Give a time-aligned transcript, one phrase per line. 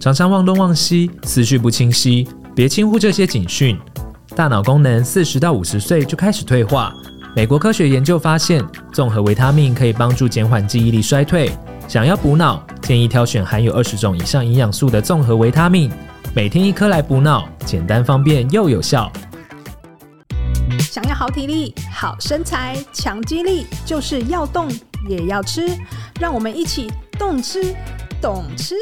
[0.00, 3.76] 常常忘东忘西，思绪不清晰，别轻忽这些警讯。
[4.36, 6.92] 大脑功能四十到五十岁就开始退化。
[7.34, 11.50] 美国科学研究发现，综合维他命可以帮助减缓记忆力衰退。
[11.88, 15.90] 想要补脑，建议挑选含有二十种以上营养素的综合维他命，
[16.32, 19.10] 每天一颗来补脑，简单方便又有效。
[20.78, 24.68] 想要好体力、好身材、强肌力，就是要动
[25.08, 25.66] 也要吃。
[26.20, 26.88] 让我们一起
[27.18, 27.74] 动吃，
[28.20, 28.74] 懂吃。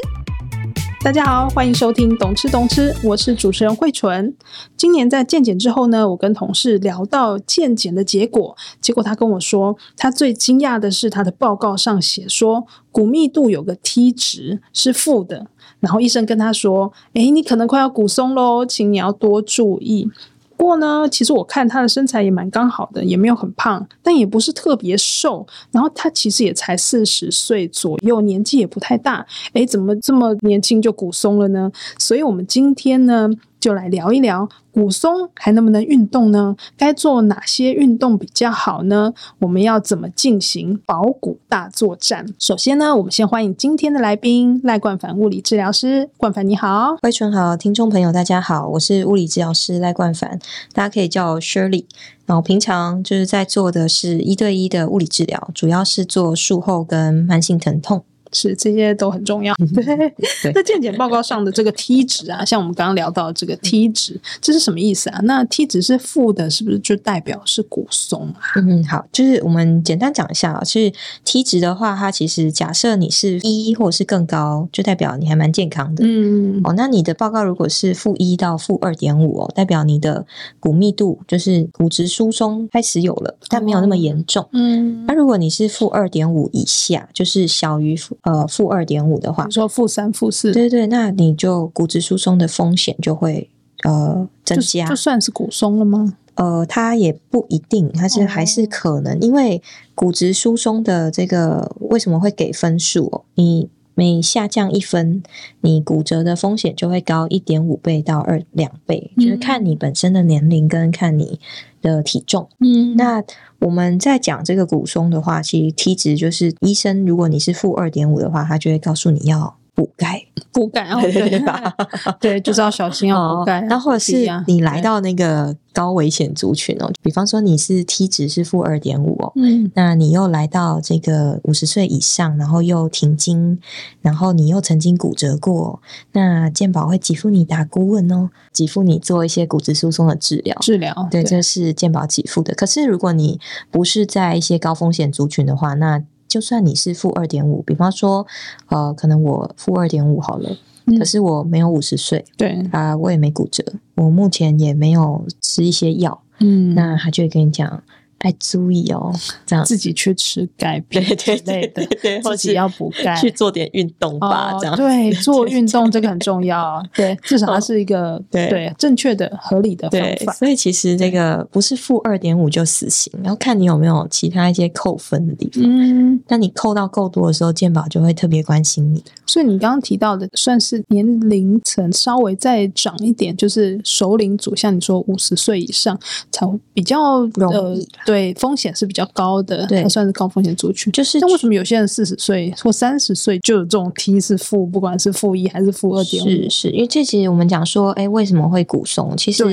[1.07, 4.35] 大家好，欢迎收听《懂吃懂吃》，我是主持人慧纯。
[4.75, 15.47] 今年在健检之后呢，我跟同事聊到健检的结果，结果他跟我说，他最惊讶的是他的报告上写说骨密度有个 T 值是负的，
[15.79, 20.11] 然后医生跟他说：“诶，你可能快要骨松喽，请你要多注意。”
[20.57, 25.45] 不过呢，其实我看他的身材也蛮刚好的，也没有很胖，但也不是特别瘦。
[25.71, 29.25] 然后他其实也才四十岁左右，年纪也不太大。
[29.53, 31.71] 诶，怎么这么年轻就骨松了呢？
[31.99, 36.55] 所以我们今天呢，就来聊一聊骨松还能不能运动呢？
[36.77, 39.13] 该做哪些运动比较好呢？
[39.39, 42.25] 我们要怎么进行保骨大作战？
[42.37, 46.09] 首先呢，我们先欢迎今天的来宾赖冠凡物理治疗师。
[46.17, 50.39] 冠凡你好，慧纯好，听众朋友大家好，我是物理治疗师赖冠凡，
[50.73, 51.85] 大家可以叫我 Shirley。
[52.27, 58.03] 然后平常就是在做的是一对一的物理治疗，主要是做术后跟慢性疼痛。
[58.33, 59.53] 是，这些都很重要。
[59.73, 65.19] 对，那健检报告上的这个 T 值啊，像我们刚刚聊到这个 T 值，这是什么意思啊？
[65.23, 68.41] 那 T 值是负的，是不是就代表是骨松啊？
[68.55, 70.91] 嗯，好，就是我们简单讲一下啊，就是
[71.23, 76.03] T 值的话，它其实假设你是一或者是更高，就代表你还蛮健康的。
[76.05, 80.25] 嗯，哦，那你的报告如果是负一到负二点五哦，代表你的
[80.59, 84.47] 骨密度就是骨质疏松开始有了，但没有那么严重。
[84.51, 88.16] 嗯，那如果你是负二点五以下，就是小于负。
[88.21, 93.49] 呃，负二点五的话，你说负三、负四，对对，那你就骨质疏松的风险就会
[93.83, 96.17] 呃增加就，就算是骨松了吗？
[96.35, 99.61] 呃，它也不一定，它是还是可能，哦、因为
[99.95, 103.23] 骨质疏松的这个为什么会给分数哦？
[103.35, 105.23] 你每下降一分，
[105.61, 111.39] 你骨折的风险就会高一点五倍到二两倍，嗯、就是看你本身的年龄跟看你
[111.81, 112.47] 的体重。
[112.59, 113.23] 嗯，那。
[113.59, 121.71] 我们在讲这个骨松的话，其实 T 值就是医生，如果你是负二点五的话，他就会告诉你要补钙，补钙哦， 对吧？
[122.19, 123.61] 对，就是要小心要补钙。
[123.69, 133.59] 那、哦、或者是你来到那个高危险族群哦，比方说你是 T 值是负二点五哦，嗯，那你又来到这个五十岁以上，然后又停经，
[134.01, 135.79] 然后你又曾经骨折过，
[136.13, 142.55] 那健保会给付你打顾问哦，给付你做一些骨质疏松的治疗，治疗，对，这是健保给付的。
[142.55, 143.39] 可是如果你
[143.69, 148.27] 不是在一些高风险族群的话，那就算你是负二点五，比方说，
[148.67, 153.63] 呃，可能我负二点五好了，嗯、可是我没有五十岁，对啊、呃，我也没骨折，
[153.95, 157.83] 我目前也没有吃一些药，嗯，那他就会跟你讲。
[158.19, 159.13] 爱注意哦，
[159.45, 170.33] 这样自己去吃钙片之类的，对，自己要补钙，去做点运动吧，这样对， 做运动这个很重要，对，至少它是一个对正确的、合理的方法。
[170.33, 175.63] 所以其实这个不是负二点五就死刑，然后看你有没有其他一些扣分的地方。
[175.63, 179.03] 嗯，那你扣到够多的时候，健保就会特别关心你。
[179.25, 185.99] 所以你刚刚提到的，算是年龄层稍微再长一点，就是首领组，像你说五十岁以上
[186.31, 187.87] 才比较容易。
[188.07, 190.89] 对，风险是比较高的，对，它算是高风险族群。
[190.93, 196.29] 就是，那为什么有些人四十岁或三十岁就有这种 T 是负，不管是负一还是负二点五？
[196.29, 199.13] 是是，因为这其实我们讲说，哎，为什么会骨松？
[199.17, 199.43] 其实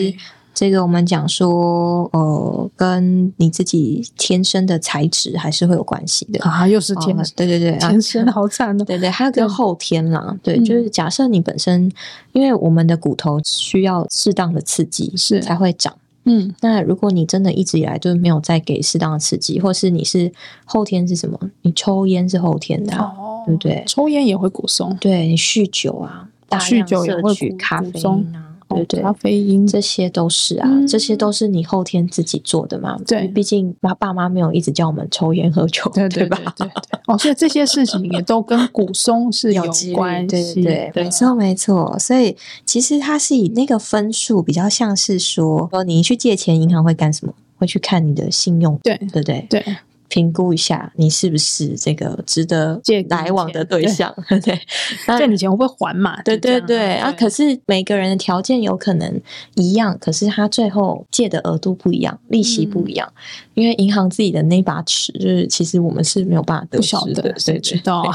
[0.54, 6.68] 这个我们讲说，呃，跟你自己天生的材质还是会有关系的啊。
[6.68, 8.84] 又是天对对对，天生好惨哦。
[8.84, 10.32] 对对，还有个后天啦。
[10.44, 11.90] 对，对就是假设你本身，
[12.30, 15.92] 因为我们的骨头需要适当的刺激，是才会长。
[16.24, 20.32] 嗯，那如果你真的一直以来就没有再给适当的刺激，或是你是
[20.64, 21.38] 后天是什么？
[21.62, 23.84] 你抽烟是后天的，哦、对不对？
[23.86, 28.43] 抽烟也会骨松，对，你酗酒啊，大量摄取咖啡因啊。
[28.76, 32.98] 对对，咖啡因这些都是啊，这些都是你后天自己做的嘛。
[33.06, 36.38] 对，毕竟爸爸妈没有一直叫我们抽烟喝酒，对对吧？
[36.56, 36.72] 对对。
[37.06, 39.62] 哦，所以这些事情也都跟骨松是有
[39.94, 40.62] 关系。
[40.62, 41.96] 对对，没错没错。
[41.98, 47.32] 所以其实它是以那个分数比较像是说，说你去借钱，银行会干什么？
[47.56, 49.64] 会去看你的信用，对对对对。
[50.08, 56.20] 评估一下你是不是这个值得借来往的对象，对， 对，借你钱会不会还嘛？
[56.22, 59.20] 对对对，对啊，可是每个人的条件有可能
[59.54, 68.14] 一样，可是他最后借的额度不一样，利息不一样，嗯、因为银行自己的那把尺，就是其实我们是没有办法得知的，谁知道啊？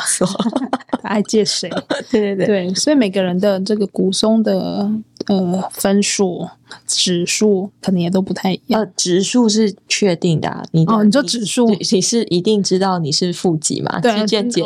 [1.01, 1.69] 他爱借谁？
[2.11, 4.89] 对对对对，所以每个人的这个股松的。
[5.29, 6.49] 呃，分数
[6.87, 8.81] 指数可能也都不太一样。
[8.81, 13.99] 呃，指数是确定的，啊，你哦，你说指数，你是一定知道你是负几嘛？
[13.99, 14.11] 对，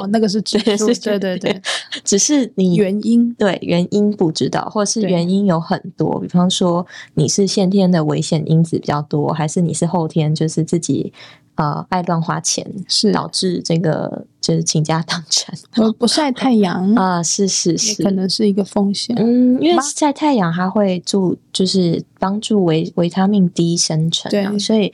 [0.07, 1.62] 那个是指数，对对对。
[2.06, 11.12] 只是你原因，对原因不知道，或是原因有很多，比方说你是先天的危险因子比较多，还是你是后天就是自己。
[11.56, 15.56] 呃，爱乱花钱是导致这个就是倾家荡产。
[15.74, 19.16] 不不晒太阳 啊，是是是，可能是一个风险。
[19.20, 24.92] 嗯，因为晒太阳它会助，就是帮助维维他命 D 生成，对，所以。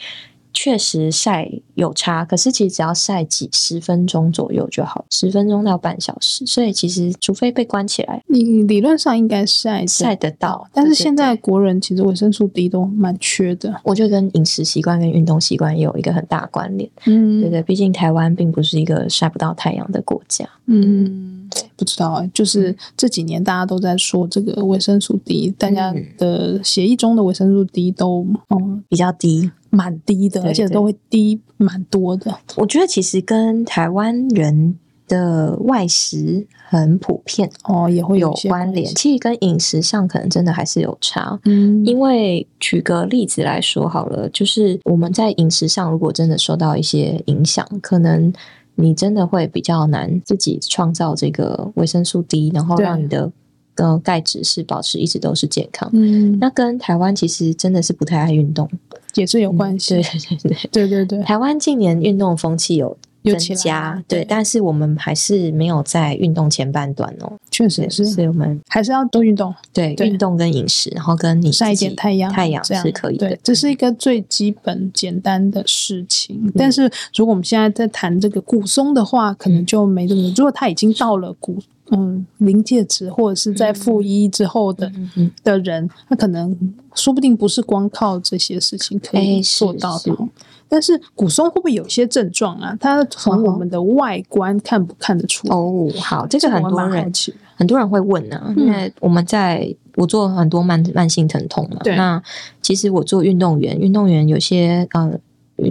[0.54, 6.46] 确实晒有差，可是其实只要晒几十分钟左右就好，十分钟到半小时。
[6.46, 10.68] 所以其实除非被关起来，你理论上应该晒晒得到。
[10.74, 16.90] 但是现在国人其实维生素 D 都蛮缺的，我觉得跟饮食习惯跟运动习惯也有一个很大关联。
[17.06, 20.48] 嗯，对对，毕竟台湾并不是一个晒不到太阳的国家。
[20.66, 29.50] 嗯，不知道，就是这几年大家都在说这个维生素 D，大家的血液中的维生素 D 都嗯比较低。
[29.70, 32.38] 蛮低的，而且都会低蛮多的。
[32.58, 34.78] 我觉得其实跟台湾人
[35.08, 38.86] 的外食很普遍哦，也会有关联。
[38.96, 41.40] 其实跟饮食上可能真的还是有差。
[41.46, 48.32] 嗯，因为举个例子来说好了，就是我们在饮食上如果真的受到一些影响，可能
[48.76, 53.32] 你真的会比较难自己创造这个维生素 D，然后让你的。
[53.76, 55.90] 呃，钙质是保持一直都是健康。
[55.94, 58.70] 嗯，那跟台湾其实真的是不太爱运动，
[59.16, 59.96] 也是有关系。
[59.96, 61.24] 嗯、对对对对对对。
[61.24, 67.34] 台湾近年运动风气有增加，对，但是我们还是没有在运动前半段哦。
[67.52, 69.54] 确实是，所以我们还是要多运动。
[69.74, 73.28] 对，运动跟饮食，然后跟你晒一点太阳，太阳是可以的。
[73.28, 76.52] 对，这是一个最基本简单的事情。
[76.56, 80.34] 但是如果我们现在在谈这个骨松的话，可能就没这么。
[80.36, 81.58] 如果他已经到了骨。
[81.92, 86.56] 嗯，临界值或者是在负一之后的、嗯、的人，他可能
[86.94, 90.12] 说不定不是光靠这些事情可以做到的。
[90.12, 90.30] 欸、是是，
[90.68, 92.78] 但是骨松会不会有一些症状啊？
[92.80, 95.56] 它从我们的外观看不看得出来？
[95.56, 97.12] 哦，好，这个很多人
[97.56, 101.82] 很多人会问呢、啊，因为我们在我做很多慢慢性疼痛嘛。
[101.86, 102.22] 那
[102.62, 105.20] 其实我做运动员，运动员有些呃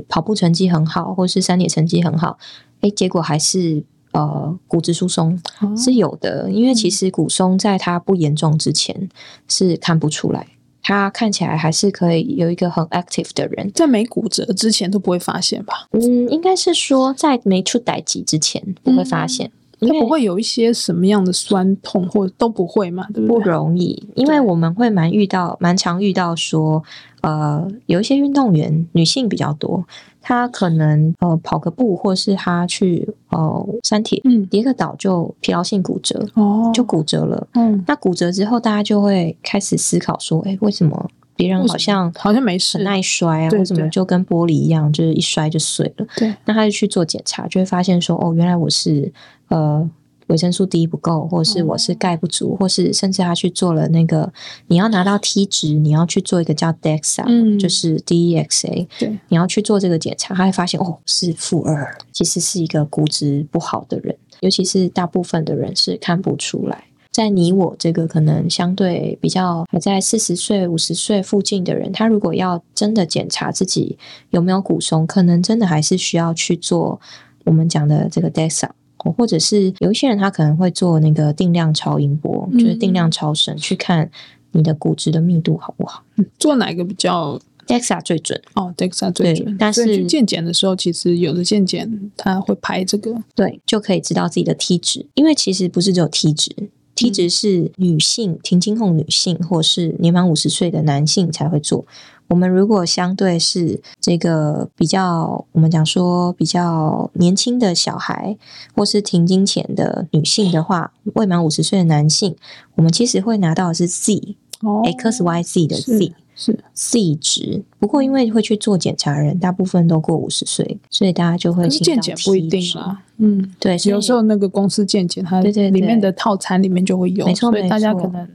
[0.08, 2.38] 跑步成绩很好，或是三铁成绩很好，
[2.80, 3.84] 哎，结果还是。
[4.18, 5.40] 呃，骨质疏松
[5.76, 9.08] 是有的，哦、因为其实骨松在它不严重之前
[9.46, 10.44] 是看不出来，
[10.82, 15.86] 他看起来还是可以有一个很 active 的人，在没骨折之前都不会发现吧？
[15.92, 23.06] 嗯，应该是说在没出歹疾之前不会发现，它、嗯、不会有一些什么样的酸痛或者都不会嘛？
[23.12, 23.44] 对不对？
[23.44, 26.82] 不容易，因为我们会蛮遇到蛮常遇到说，
[27.20, 29.84] 呃，有一些运动员女性比较多。
[30.20, 37.46] 她可能呃跑个步，或是她去呃三铁，嗯，跌个倒就疲劳性骨折，哦，就骨折了。
[37.54, 41.08] 嗯，那骨折之后，大家就会开始思考说，哎，为什么
[41.38, 43.48] 别人好像好像没事，很耐摔啊？
[43.52, 46.06] 为什么就跟玻璃一样，就是一摔就碎了？
[46.16, 49.10] 对，那他就去做检查，就会发现说，哦，原来我是
[49.48, 49.88] 呃。
[50.28, 54.30] 维生素 D 不够，或者是我是钙不足，或是甚至他去做了那个，
[54.66, 66.84] 你要拿到 T 值，你要去做一个叫 DEXA，、嗯、就是 DEXA，对，你要去做这个检查，他会发现哦是负二，其实是一个骨质不好的人，尤其是大部分的人是看不出来，
[67.18, 73.98] 在你我这个可能相对比较还在四十岁、五十岁附近的人，他如果要真的检查自己
[74.30, 77.00] 有没有骨松，可能真的还是需要去做
[77.44, 78.68] 我们讲的这个 DEXA。
[79.16, 84.08] 或者是有一些人，他可能会做那个定量超音波，嗯、就是定量超声，去看
[84.52, 86.04] 你的骨质的密度好不好。
[86.38, 89.56] 做哪个比较？DEXA 最准哦，DEXA 最准。
[89.58, 95.06] 但是去健检的时候，其实有的健检他会拍这个，对，就可以知道自己的 T 值。
[95.14, 96.54] 因为其实不是只有 T 值
[96.98, 101.84] ，T 值是女性停经后女性，或是年满五十岁的男性才会做。
[102.28, 108.36] 我们如果相对是这个比较，我们讲说比较年轻的小孩，
[108.74, 112.36] 或是停经前的女性的话，未满五十岁的男性，
[112.74, 117.62] 我们其实会拿到的是 Z，哦，X Y Z 的 Z 是，C 值。
[117.78, 123.02] 不过因为会去做检查的人，大部分都过五十岁，所以大家就会健检不一定啊。
[123.18, 128.26] 嗯，对，有时候那个公司健检，它里面的套餐里面就会有，没错，所以大家可能。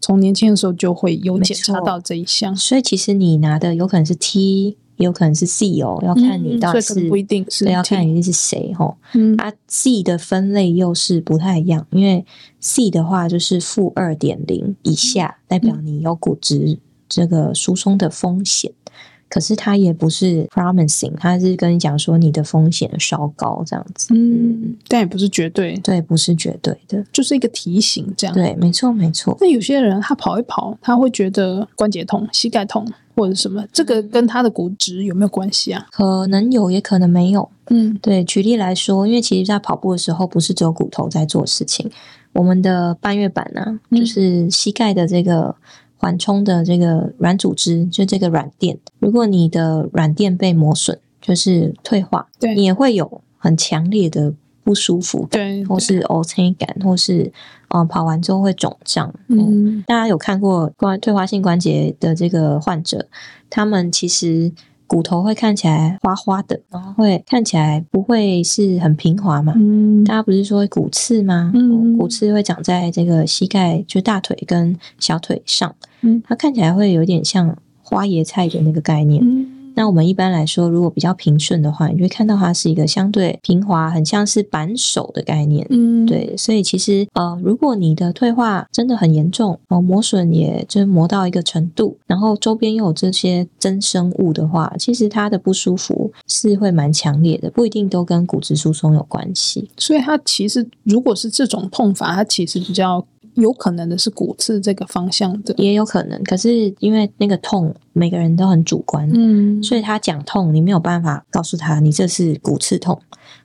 [0.00, 8.96] 从年轻的时候就会有检查到这一项，所以其实你拿的有可能是 T 也有可能是 C 哦，要看你到底是、嗯、不一定是，对，要看你是谁吼。
[9.14, 12.24] 嗯，啊，C 的分类又是不太一样，因为
[12.60, 16.78] C 的话就是负二点零以下，代表你有骨质
[17.08, 18.72] 这个疏松的风险。
[19.30, 28.34] 可是它也不是 promising，它是跟你讲说你的风险稍高这样子，嗯，但也不是绝对，对，不是绝对的，就是一个提醒这样。
[28.34, 29.36] 对，没错，没错。
[29.38, 35.86] 那有些人他跑一跑，他会觉得关节痛、膝盖痛或者什么，这个跟他的骨质有没有关系啊？
[35.92, 37.46] 可能有，也可能没有。
[37.68, 41.90] 嗯，对，举例来说，因为其实在跑步的时候，不是只有骨头在做事情，
[42.32, 45.54] 我们的半月板呢、啊，就是膝盖的这个。
[45.98, 54.32] 缓冲的这个软组织，就这个软垫，如果你的软垫被磨损，就是退化，对，你也会有很强烈的
[54.64, 57.30] 不舒服感，对，或是凹陷感，或是
[57.68, 59.12] 呃跑完之后会肿胀。
[59.26, 63.08] 嗯，大家有看过关退化性关节的这个患者，
[63.50, 64.52] 他们其实。
[64.88, 69.52] 骨头会看起来花花的，然后会看起来不会是很平滑嘛？
[69.56, 71.52] 嗯，大家不是说骨刺吗？
[71.54, 75.72] 嗯，骨刺会长在这个膝盖，就大腿跟小腿上。
[76.00, 79.22] 嗯，它看起来会有点像花椰菜的那个概念。
[79.22, 79.57] 嗯。
[79.78, 85.64] 那我们一般来说，如果比较平顺的话，你就会看到它是一个相对平滑，很像是扳手的概念。
[85.70, 86.36] 嗯，对。
[86.36, 99.70] 所以其实呃，如果你的退化真的很严重，哦，磨损也就磨到一个程度，然后周边又有这些增生物的话，其实它的不舒服是会蛮强烈的，不一定都跟骨质疏松有关系。
[99.78, 103.06] 所以它其实如果是这种痛法，它其实比较。
[103.40, 106.22] 有可能的是骨刺这个方向的，也有可能。
[106.24, 113.00] 可是因为那个痛，每个人都很主观，嗯，所以他讲痛，你没有办法告诉他你这是骨刺痛，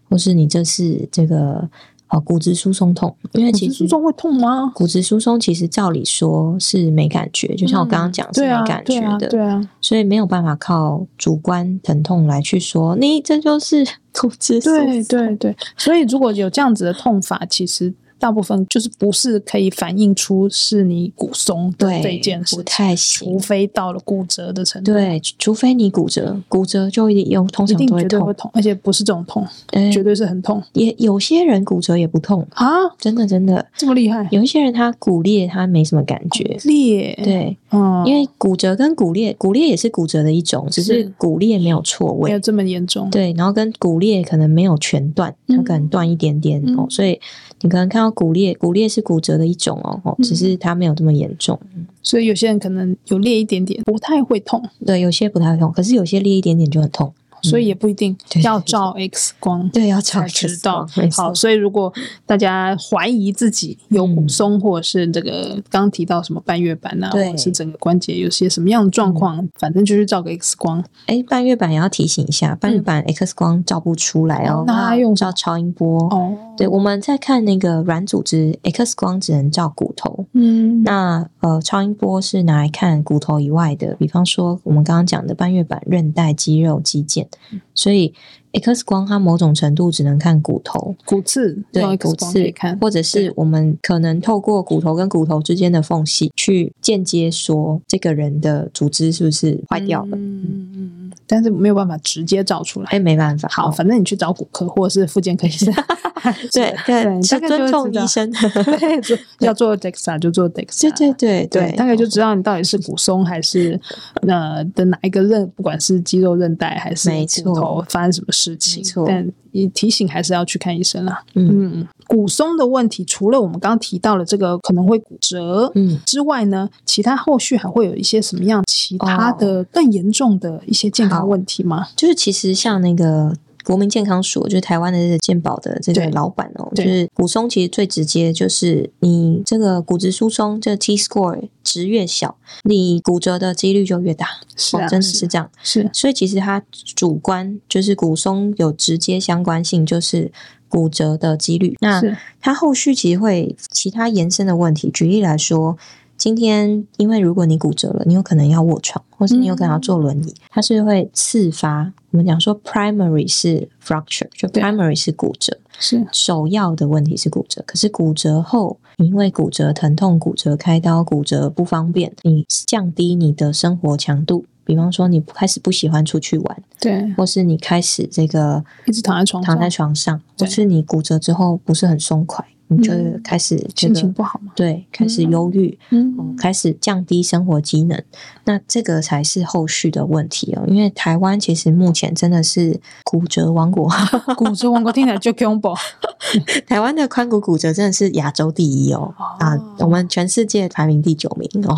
[0.09, 1.69] 或是你这是这个
[2.07, 3.15] 呃骨质疏松痛。
[3.33, 4.71] 因为其实骨质疏松会痛吗？
[4.73, 14.85] 骨质疏松其实照理说是没感觉，就像我刚刚讲是没感觉的，嗯对啊，对啊，所以没有办法靠主观疼痛来去说你这就是骨质疏松。
[14.85, 17.93] 对对对，所以如果有这样子的痛法，其实。
[18.23, 24.93] 大部分就是不是可以反映出是你骨松的这件事，不太行，除非到了骨折的程度。
[24.93, 30.63] 对，除非你骨折，骨折就一定有，通常都会痛，而且不是这种痛，嗯，绝对是很痛。
[30.71, 32.47] 也有些人骨折也不痛。
[32.51, 32.65] 啊，
[32.97, 33.65] 真的真的。
[33.75, 34.25] 这么厉害？
[34.31, 37.19] 有一些人他骨裂，他没什么感觉，裂？
[37.21, 43.09] 对，嗯，因为骨折跟骨裂，骨裂也是骨折的一种，只是骨裂没有错位，没有这么严重。
[43.09, 47.19] 对，然后跟骨裂可能没有全断，它可能断一点点，嗯，哦，所以
[47.63, 48.83] 你可能看到骨裂，骨裂。
[48.93, 54.61] 是骨折的一种哦，只是它没有这么严重，嗯，所以有些人可能有裂一点点，不太会痛。
[54.85, 57.11] 对，有些不太会痛，可是有些裂一点点就很痛。
[57.43, 60.87] 所以也不一定要照 X 光，对，要照才知道。
[61.15, 61.93] 好，所以如果
[62.25, 70.83] 大家怀疑自己有骨松，或者是这个刚刚提到什么半月板啊，或者是整个关节有些什么样的状况，反正就是照个 X 光。
[71.07, 76.37] 哎，半月板也要提醒一下，半月板 X 光照不出来哦，那用照超音波哦。
[76.55, 87.25] 对，我们在看那个软组织 X 光只能照骨头，嗯，那呃超音波是拿来看骨头以外的，比方说我们刚刚讲的半月板、韧带、肌肉、肌腱。
[87.73, 88.13] 所以
[88.53, 100.11] X 光它某种程度只能看骨头、骨刺，对，骨刺看，或者是我们可能透过骨头跟骨头之间的缝隙去间接说这个人的组织是不是坏掉了。
[100.13, 103.49] 嗯嗯嗯，但是没有办法直接照出来，哎，没办法。
[103.51, 105.73] 好，反正你去找骨科或者是附件科医生，
[106.53, 113.79] 对对，大概尊重医生， 对，要做 DEXA 就做 DEXA，对对对对，大概就知道你到底是骨松还是
[114.27, 117.09] 呃的哪一个韧，不管是肌肉韧带还是
[117.43, 118.42] 骨头发生什么事。
[118.43, 121.23] 事情，但你提醒还是要去看医生啦。
[121.35, 131.87] 嗯，嗯，骨松的问题，除了我们刚刚提到了这个可能会骨折，嗯之外呢，其他后续还会有一些什么样其他的更严重的一些健康问题吗？
[131.95, 133.35] 就是其实像那个。
[133.63, 144.27] 国民健康署就是台湾的这个健保的这个老板哦，就是骨松其实最直接就是你这个骨质疏松，这个 T score 值越小，你骨折的几率就越大。
[144.55, 145.49] 是啊，哦，真的是这样。
[145.63, 146.63] 是，所以其实它
[146.95, 150.31] 主观就是骨松有直接相关性，就是
[150.67, 151.75] 骨折的几率。
[151.79, 152.01] 那
[152.39, 155.77] 它后续其实会其他延伸的问题，举例来说。
[156.23, 161.91] 今天，因为如果你骨折了，你有可能要卧床，或是你有可能要坐轮椅，嗯、它是会次发。
[162.11, 167.61] 我们讲说，primary 是 fracture，就 primary 是骨折，是首要的问题是骨折。
[167.67, 174.45] 可是骨折后，因为骨折疼痛、骨折开刀、骨折不方便，你降低你的生活强度。
[174.63, 182.45] 比方说，你开始不喜欢出去玩，对，或是你开始这个一直躺在床上，躺在床上，或是你骨折之后不是很松快。
[182.73, 184.51] 你就开始、这个、心情不好嘛？
[184.55, 188.01] 对，开始忧郁，嗯，嗯，开始降低生活机能，
[188.45, 190.63] 那这个才是后续的问题哦。
[190.67, 193.89] 因为台湾其实目前真的是骨折王国，
[194.35, 195.73] 骨折王国听起来就恐怖。
[196.65, 201.75] 台湾的髋骨骨折真的是亚洲第一哦，哦啊，我们全世界排名第九名哦，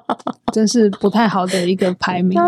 [0.52, 2.40] 真是不太好的一个排名，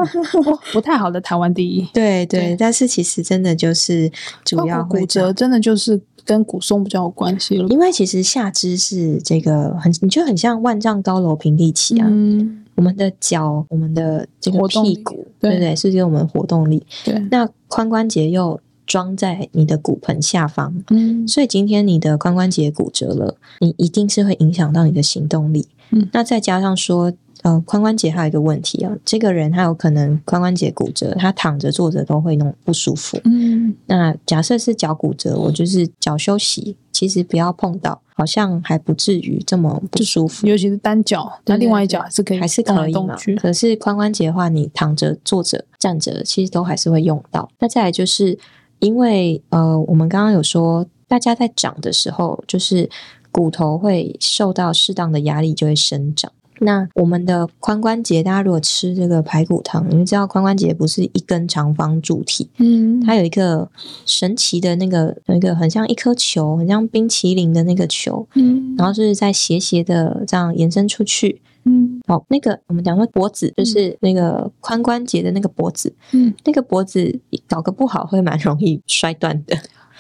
[0.73, 1.83] 不太好的台湾第一。
[1.93, 4.11] 对对，对，但是其实真的就是
[4.45, 7.69] 主要骨折，真的就是跟骨松比较有关系了。
[7.69, 12.07] 因为其实下肢是这个很，你就很像万丈高楼平地起啊。
[12.09, 15.77] 嗯，我们的脚，我们的这个屁股，对不对？
[15.77, 16.85] 是给我们活动力。
[17.05, 25.69] 对，那髋关节又装在你的骨盆下方，嗯，所以今天你的髋关节骨折了，你一定是会影响到你的行动力。
[25.91, 27.13] 嗯，那再加上说。
[27.45, 33.21] 呃，髋关节还有一个问题啊，这个人他有可能髋关节骨折，他躺着坐着都会弄不舒服。
[33.25, 40.47] 嗯，那假设是脚骨折，我就是脚休息，其实不要碰到，好像还不至于这么不舒服。
[40.47, 43.15] 尤其是单脚，那另外一脚还是可以还是可以嘛。
[43.39, 47.51] 可是髋关节的话，你躺着、坐着、站着，其实都还是会用到。
[47.59, 48.39] 那再来就是
[48.79, 52.89] 因为呃，我们刚刚有说，大家在长的时候，就是
[53.31, 56.33] 骨头会受到适当的压力，就会生长。
[56.61, 63.69] 那我们的髋关节，大家如果吃这个排骨汤，你们知道髋关节不是一根长方柱体，嗯，它有一个
[64.07, 79.57] 神奇的那个，有一个很像一颗球，很像冰淇淋的那个球，嗯，然后就是在斜斜的这样延伸出去，嗯，好，那个我们讲说脖子，就是那个髋关节的那个脖子，嗯，那个脖子搞个不好会蛮容易摔断的。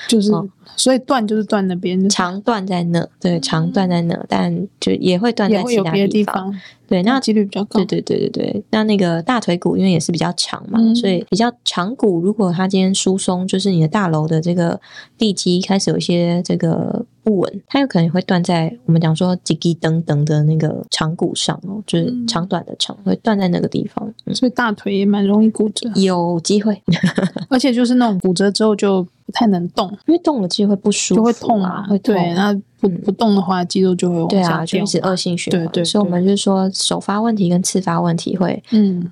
[0.08, 0.30] 就是，
[0.76, 6.54] 所以断就是断那边，长断在那，对，长断在那，但就也会断在其他地方。
[6.86, 7.78] 对，那几率比较高。
[7.78, 14.78] 对对对对对，那那个大腿骨因为也是比较长嘛，嗯、所以比较长骨，如果它今天疏松，就是你的大楼的这个
[15.16, 26.82] 地基开始有一些这个不稳，它有可能会断在我们讲说几几等等的那个长骨上哦，就是长短的长、嗯、会断在那个地方，所以大腿也蛮容易骨折，有机会，
[27.48, 32.14] 而且就是那种骨折之后就不太能动，因为动了肌肉会不舒服、啊，就会痛啊，会痛。
[32.14, 35.60] 对，那不不动的话，肌肉就会往下掉，对啊，就是恶性循环。
[35.60, 39.10] 对对，对，所以我们就是说，首发问题跟次发问题会嗯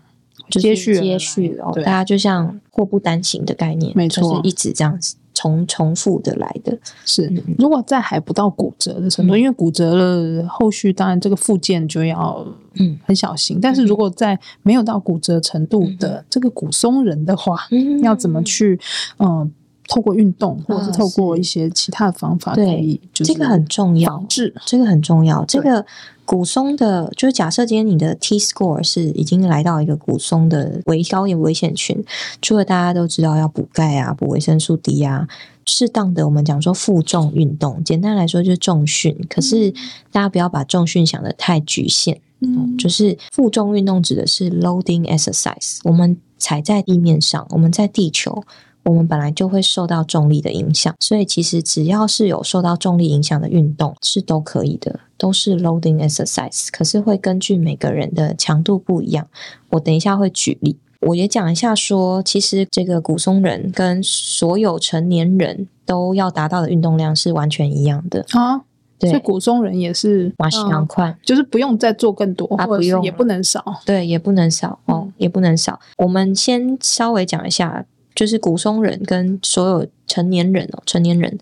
[0.48, 6.78] 接续接续哦，大家就像祸不单行的概念，没错，就是一直这样子重重复的来的。
[7.04, 13.60] 是，如果在还不到骨折的程度，嗯、因为骨折了，后续当然这个附件就要嗯很小心、嗯。
[13.60, 18.78] 但是如果在没有到骨折程度的这个骨松人的话，嗯、要怎么去
[19.18, 19.28] 嗯？
[19.28, 19.50] 呃
[19.92, 24.10] 透过运动，或者是透过一些其他的方法，可以对，这个很重要。
[24.10, 25.44] 防治这个很重要。
[25.44, 25.84] 这个
[26.24, 32.02] 骨松的，就是假设今天你的 T score 是已经来到一个骨松的危高危危险群，
[32.40, 35.28] 除了大家都知道要补钙啊、补维生素 D 啊，
[35.66, 39.14] 适当的我们讲说负重运动，简单来说就是重训。
[39.28, 39.70] 可是
[40.10, 48.42] 大家不要把重训想得太局限，嗯，就是负重运动指的是 loading exercise，我们踩在地面上，我们在地球。
[48.84, 56.66] 我们本来就会受到重力的影响，所以其实只要是有受到重力影响的运动是都可以的，都是 loading exercise。
[56.72, 59.28] 可是会根据每个人的强度不一样。
[59.70, 68.62] 我等一下会举例，我也讲一下说，其实这个骨松人跟所有成年人都要达到的运动量是完全一样的啊。
[68.98, 75.78] 对，所以骨松人也是马上赶快，就是不用再做更多，啊，不用，也不能少，对，也不能少哦，也不能少。
[75.98, 77.86] 我们先稍微讲一下。
[78.14, 81.38] 就是古松人跟所有成年人哦，成年人，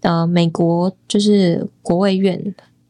[0.00, 2.36] 呃，美国就是国卫院，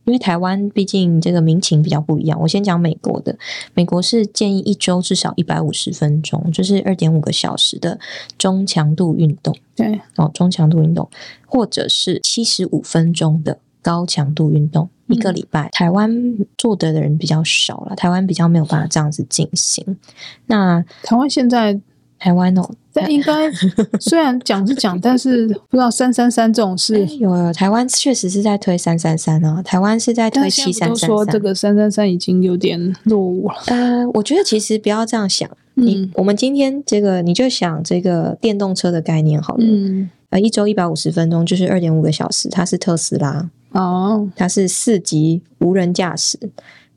[0.04, 2.40] 因为台湾毕竟这个民情比较不一样。
[2.40, 3.36] 我先讲美国的，
[3.74, 7.98] 美国是建议一周至少一百五十分钟，就是二点五个小时的
[8.38, 11.08] 中强度运动，对，哦，中强度运动，
[11.46, 15.68] 或者是七十五分钟的高强度运动，一个礼拜。
[15.68, 19.98] 嗯、台湾做的的人比较少了，台湾比较没有办法这样子进行。
[20.46, 21.78] 那台湾现在。
[22.18, 23.50] 台湾哦，但应该
[24.00, 27.52] 虽然讲是讲，但是不知道三三三这种事有有。
[27.52, 31.08] 台湾确实是在推三三三啊，台湾是在推七三三三。
[31.08, 33.54] 说这个三三三已经有点落伍了。
[33.68, 35.48] 呃，我觉得其实不要这样想。
[35.74, 39.64] 你、嗯、我们今天这个你就想这个电动车的概念好了。
[39.64, 40.10] 嗯。
[40.30, 46.38] 呃，一周一百五十分钟就是二点五个小时，它是特斯拉哦，它是四级无人驾驶。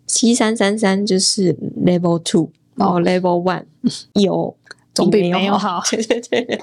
[0.07, 1.55] 七三三三就是
[1.85, 3.65] Level Two 哦，Level One
[4.15, 4.55] 有。
[4.93, 6.19] 总比没有好，对对。
[6.45, 6.59] 对，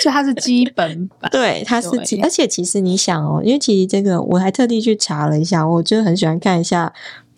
[0.00, 6.92] 所以它是基本版，对，它是基，而且其实你想哦，因为其实这个我还特地去查了一下，我就很喜欢看一下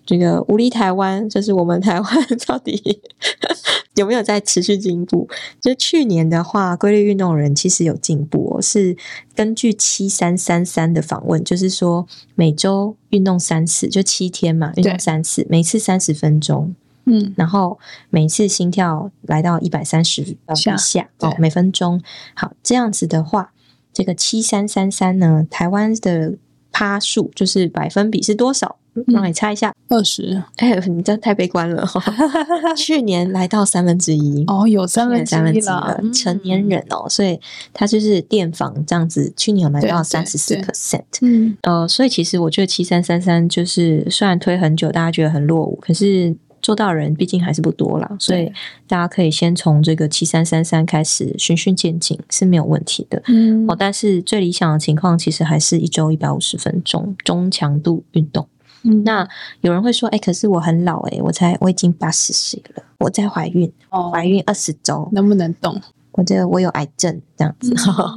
[0.05, 3.01] 这个无力台湾，就是我们台湾到底
[3.97, 5.29] 有没有在持续进步？
[5.61, 8.97] 就去年的话，规律运动人其实有进步哦，是
[9.35, 16.75] 根据七三三三的访问，就是说每周运动三次，就七天嘛，运动三次，每次三十分钟。
[17.09, 17.79] 嗯，然后
[18.11, 20.37] 每次心跳来到一百三十以
[20.79, 22.01] 下哦，每分钟。
[22.35, 23.53] 好，这样子的话，
[23.93, 26.35] 这个七三三三呢，台湾的
[26.71, 28.77] 趴数就是百分比是多少？
[29.07, 30.43] 让你猜一下，二十。
[30.57, 31.89] 哎，你这太悲观了。
[32.77, 37.39] 去年来到三分之一哦，有三分之一了，成年人哦，所以
[37.73, 39.33] 他就是电访这样子。
[39.37, 41.05] 去年有来到三十四 percent。
[41.21, 46.37] 嗯，呃，所以其实我觉得七三三三就是虽然推很久，大家觉得很落伍，可是。
[46.61, 48.53] 做到的人毕竟还是不多啦，所以
[48.87, 53.23] 大家可以先从这个七三三三开始循序渐进是没有问题的。
[53.27, 58.49] 嗯，哦，但是最理想的情况其实还是一周一百五十分钟中强度运动。
[58.83, 59.29] 嗯，那
[59.61, 65.81] 有人会说，哎、欸，可是我很老、欸，哎，我才我已经八十岁了，我在怀孕，哦，怀孕二十周，能不能动？
[66.19, 67.73] 我觉得我有癌症这样子，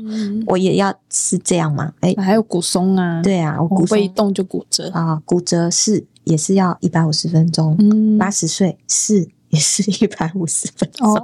[0.05, 1.93] 嗯、 我也要是这样吗？
[2.01, 6.05] 哎、欸，还有骨松啊，对啊，我骨松我一动就骨折啊，骨折是。
[6.23, 7.75] 也是要一百五十分钟，
[8.19, 11.19] 八十岁是也是 一百五十分钟，哦，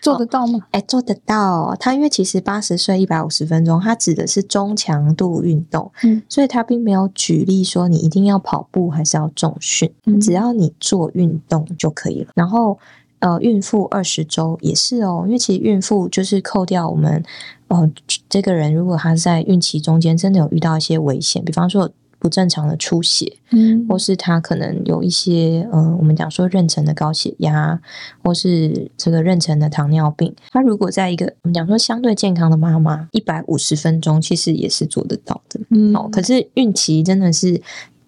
[0.00, 0.60] 做得到吗？
[0.70, 1.76] 哎、欸，做得到。
[1.78, 12.32] 他因为其实八十岁一百五十分钟，他指的是中强度运动，嗯，所以他并没有举例说你一定要跑步还是要重训，嗯，只要你做运动就可以了。
[12.34, 12.78] 然后
[13.24, 17.24] 呃，孕妇二十周也是哦，因为其实孕妇就是扣掉我们，
[17.68, 17.90] 呃，
[18.28, 21.90] 这个人如果他在孕期中间真的有遇到一些危险，比方说。
[22.20, 27.78] 不正常的出血，嗯，或是他可能有一些，嗯、呃，我们讲说妊娠的高血压，
[28.22, 30.34] 或是这个妊娠的糖尿病。
[30.50, 35.94] 他如果在一个我们讲说相对健康的妈妈，一百五十分钟其实也是做得到的，嗯。
[35.94, 37.60] 哦，可是孕期真的是，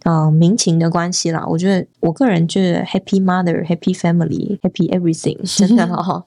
[0.09, 1.45] 嗯，民情的关系啦。
[1.49, 6.25] 我觉得我个人就是 Happy Mother, Happy Family, Happy Everything，真的哦。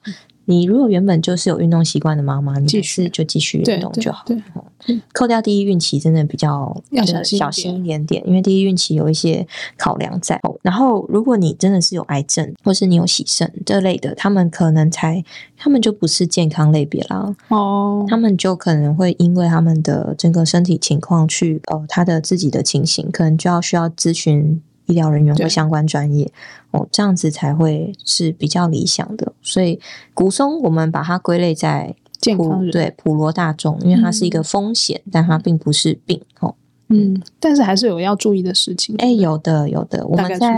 [0.50, 4.24] 你如果原本就是有运动习惯的妈妈，你其实就继续运动就好。
[4.26, 10.40] 对，扣掉第一孕期，真的比较要小心小心一点点，因为第一孕期有一些考量在。
[10.62, 15.22] 然后，如果你真的是有癌症，或是你有喜肾这类的，他们可能才，
[15.56, 17.32] 他们就不是健康类别啦。
[17.46, 24.60] 哦，他们就可能会因为他们的整个身体情况去，呃，他的自己的情形，可能就要需要咨询。
[24.90, 26.30] 医疗人员或相关专业
[26.72, 29.32] 哦，这样子才会是比较理想的。
[29.40, 29.80] 所以
[30.12, 36.54] 骨松，我们把它归类在健康，对普罗大众，因为它是一个风险，嗯、但它并不是病哦。
[36.88, 38.96] 嗯，但是还是有要注意的事情。
[38.98, 40.04] 哎，有的，有的。
[40.06, 40.56] 我们在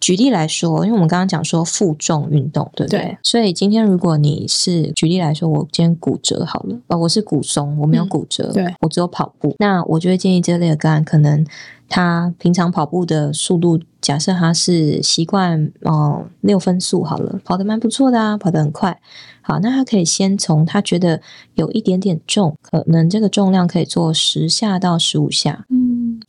[0.00, 2.98] 举例来说，因为我们刚刚讲说负重运动，对不对？
[2.98, 3.18] 对。
[3.22, 11.46] 所以今天如果你是举例来说，我今天骨折好了，哦，我是骨松，我没有骨折，嗯、对，我只有跑步，那我就会建议这类的个案可能。
[11.94, 18.98] 他平常跑步的速度，假设他是习惯哦六分速好了，跑得蛮不错的啊，跑得很快。
[19.42, 21.20] 好，那他可以先从他觉得
[21.54, 25.66] 有一点点重，可能这个重量可以做十下到十五下，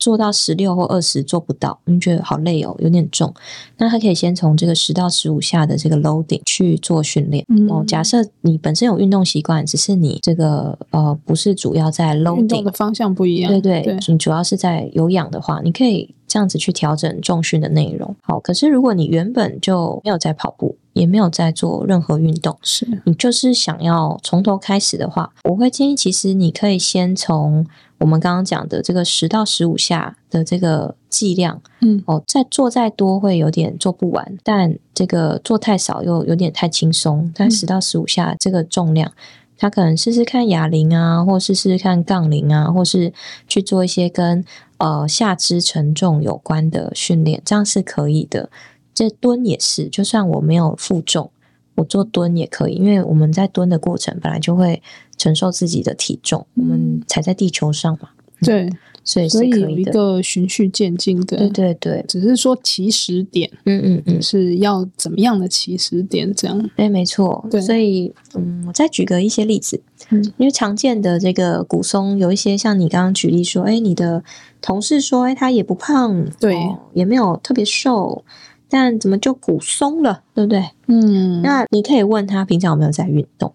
[0.04, 3.32] 做到十六或二十做不到，你觉得好累哦，有点重。
[3.78, 7.42] 那他可以先从这个十到十五下的这个 loading 去做训练。
[7.48, 18.12] 嗯，哦，假设你本身有运动习惯，只是你这个呃不是主要在 loading 运动的方向不一样，对对，对你主要是在有氧的话，你可以这样子去调整重训的内容。
[18.20, 23.00] 好，可是如果你原本就没有在跑步，也没有在做任何运动，是。
[23.04, 27.64] 你就是想要从头开始的话，我会建议，其实你可以先从
[27.98, 39.12] 我们刚刚讲的这个十到十五下的这个剂量，嗯，哦，再做再多会有点做不完，但这个做太少又有点太轻松，但十到十五下这个重量，
[39.56, 43.12] 他可能试试看哑铃啊，或试试看杠铃啊，或是
[43.46, 44.44] 去做一些跟
[44.78, 48.50] 呃下肢承重有关的训练，这样是可以的。
[48.92, 51.30] 这蹲也是，就算我没有负重，
[51.74, 54.80] 我做蹲也可以，因为我们在蹲的过程本来就会
[55.16, 58.10] 承受自己的体重，嗯、我们踩在地球上嘛。
[58.40, 58.70] 对，
[59.04, 61.36] 所以所以有一个循序渐进的。
[61.36, 66.32] 对对对，只是说起始点，嗯嗯嗯，是要怎么样的起始点？
[66.34, 67.46] 这样，对，没错。
[67.50, 74.24] 对，所以嗯，我再举个一些例子，嗯，因为常见的这个骨松有一些，像你刚刚举例说，哎，你的
[74.60, 78.24] 同事说，哎，他也不胖，对，哦、也没有特别瘦。
[78.66, 80.64] 但怎么就骨松了，对不对？
[80.88, 83.54] 嗯，那你可以问他平常有没有在运动？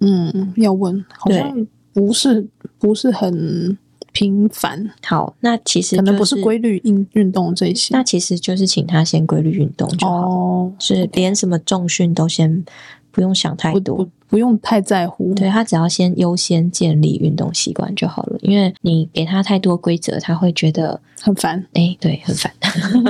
[0.00, 2.46] 嗯，要问，好像不是
[2.78, 3.78] 不是很
[4.14, 4.90] 频繁。
[5.02, 7.92] 好，那其实、就是、可能不是规律运运动这些。
[7.94, 12.64] 那其实就是请他先规律运动就好，哦，是连什么重训都先
[13.10, 15.32] 不用想太多，不不，用太在乎。
[15.34, 21.64] 对，他只要先优先建立运动习惯就好了，因为你给他太多规则，他会觉得很烦。
[21.74, 22.52] 哎，对，很烦。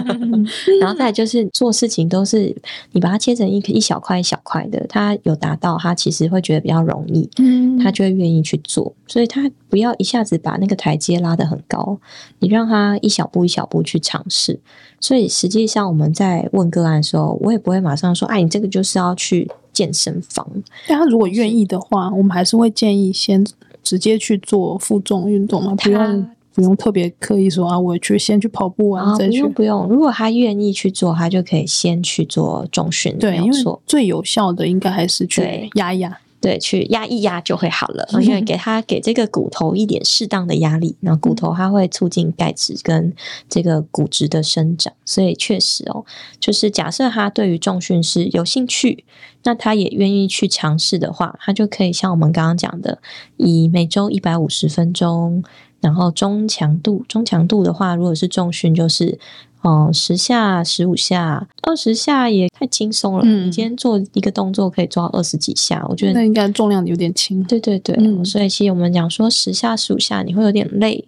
[0.82, 2.54] 然后再就是做事情都是
[2.92, 8.94] 你把它切成一一小块一小块的，他有达到，他其实会觉得比较容易，嗯，他就会愿意去做。
[9.06, 11.98] 所以他不要一下子把那个台阶拉得很高，
[12.40, 14.60] 你让他一小步一小步去尝试。
[15.00, 19.50] 所以实际上我们在问个案的时候，我也不会马上说，哎，你这个就是要去。
[19.74, 20.48] 健身房，
[20.88, 23.44] 但他如果愿意的话，我们还是会建议先
[23.82, 29.42] 直接去做负重运动嘛，不用不用特别刻意说啊，我去先去跑步啊，再去。
[29.42, 33.18] 不用不用，如果他愿意去做，他就可以先去做重训。
[33.18, 36.16] 对，因为最有效的应该还是去压一压。
[36.44, 43.14] 对，去压一压就会好了， 因为给他给这个骨头一点适当的压力， 那骨头它会促进钙质跟
[43.48, 46.04] 这个骨质的生长，所以确实哦，
[46.38, 49.06] 就是假设他对于重训是有兴趣，
[49.44, 52.98] 那他也愿意去尝试的话，他就可以像我们刚刚讲的，
[53.38, 55.42] 以每周一百五十分钟，
[55.80, 59.18] 然后中强度，中强度的话，如果是重训就是。
[59.64, 63.22] 哦，十下、十五下、二十下也太轻松了。
[63.24, 67.42] 嗯，你今天做一个动作可以做到二十几下，我觉得那应该重量有点轻。
[67.44, 71.02] 对对对，嗯，所以其实我们讲说十下、十五下你会有点累，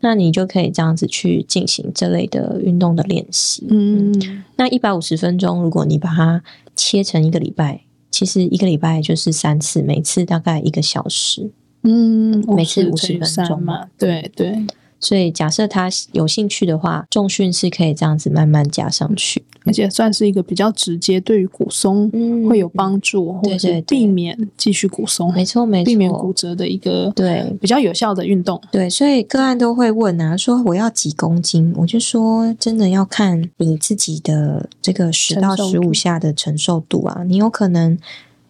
[0.00, 3.66] 那你就可以这样子去进行这类的运动的练习。
[3.70, 6.40] 嗯，嗯，那一百五十分钟，如果你把它
[6.76, 11.50] 切成一个礼拜，其实一个礼拜就是三次，每次大概一个小时。
[11.82, 13.88] 嗯，每次五十分钟嘛。
[13.98, 14.64] 对对。
[14.98, 22.10] 所以，假设他有兴趣的话，重训是可以这样子慢慢加上去，而且算是一个比较直接，对于骨松
[22.48, 28.60] 会有帮助，嗯、或者避免继续骨松，没错没错， 避免骨折的一个对比较有效的运动。
[28.72, 31.72] 对，所以个案都会问啊，说我要几公斤？
[31.76, 37.98] 我就说，真的要看你自己的这个十到十五下的承受度啊，你有可能，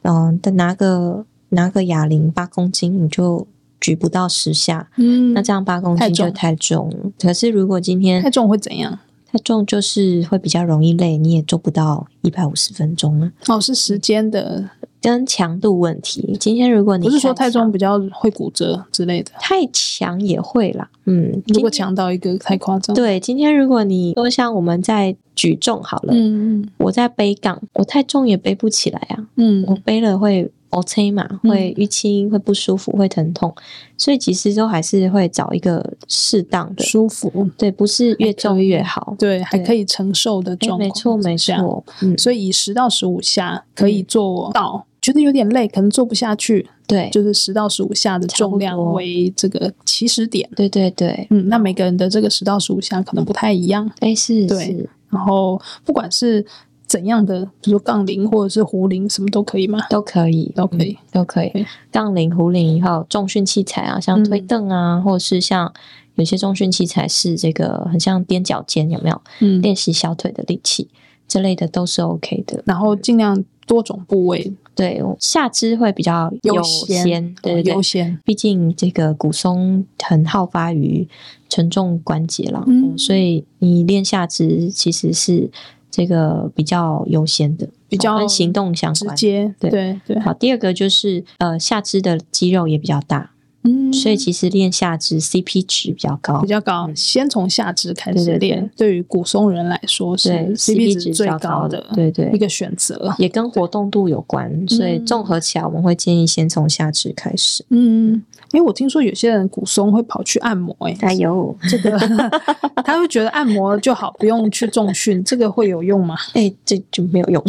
[0.02, 3.46] 嗯、呃，拿个拿个哑铃八公斤，你就。
[3.81, 6.89] 举不到十下，嗯，那这样八公斤就太重。
[6.91, 7.12] 太重。
[7.19, 8.99] 可是如果今天太重会怎样？
[9.31, 13.33] 太重就是会比较容易累，你也做不到一百五十分钟啊。
[13.49, 14.71] 哦，是时间的
[15.03, 16.37] 跟强度问题。
[16.41, 20.89] 今天如果你不是说太重比较会骨折之类的，太强也会啦。
[21.05, 29.27] 嗯，如果强到一个太夸张，对，今天如果你说像我们在举重好了，嗯嗯，我在背杠，我太重也背不起来啊。
[29.35, 30.51] 嗯，我背了会。
[30.77, 31.11] O.K.
[31.11, 33.55] 嘛，会淤青，会不舒服，会疼痛，
[33.97, 56.45] 所以其实都还是会找一个适当的舒服，对，不是越重越好，对，还可以承受的状况，没错没错，嗯，所以以十到十五下可以做到，觉得有点累，可能做不下去，对，就是十到十五下的重量为这个起始点，对对对，嗯，那每个人的这个十到十五下可能不太一样，哎，是，对，然后不管是。
[56.87, 59.81] 怎样的，比如说杠铃或者是壶铃，什么都可以吗？
[59.90, 61.66] 都可以，都可以，嗯、都可以。
[61.90, 65.72] 杠铃、壶铃，还有重训器材啊，像推凳啊，嗯、或者是像
[66.14, 69.20] 有些重训器材是这个很像踮脚尖，有没有？
[69.40, 70.88] 嗯，练习小腿的力气
[71.27, 72.62] 之类的都是 OK 的。
[72.64, 78.16] 然后尽量多种部位，对，下肢会比较优先，对对，优先。
[78.25, 81.09] 毕竟这个骨松很好发于
[81.49, 85.51] 承重关节了，嗯，所以你练下肢其实是。
[85.96, 90.20] 这个比较优先的，比较跟行动相关，直接对对对。
[90.20, 93.30] 好，第二个就是呃下肢的肌肉也比较大，
[93.66, 96.88] 嗯，所以其实练下肢 CP 值比较高，比较高。
[96.94, 108.22] 先从下肢开始练，对于骨松人来说是 CP 值最高的，对对一个选择，也跟活动度有关，所以综合起来我们会建议先从下肢开始，嗯。
[108.52, 111.98] 因为我听说有些人骨松会跑去按摩，欸，哎，呦这个，
[112.85, 116.14] 他会觉得按摩就好，不用去重训，这个会有用吗？
[116.33, 117.44] 哎，欸，这就没有用，